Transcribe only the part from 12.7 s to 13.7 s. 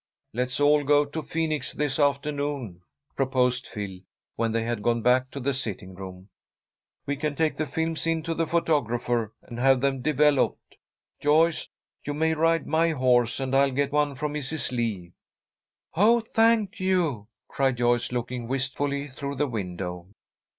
horse, and I'll